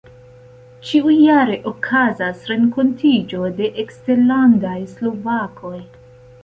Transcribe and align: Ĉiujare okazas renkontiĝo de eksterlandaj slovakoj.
Ĉiujare 0.91 1.57
okazas 1.73 2.41
renkontiĝo 2.53 3.53
de 3.61 3.71
eksterlandaj 3.85 4.77
slovakoj. 4.97 5.77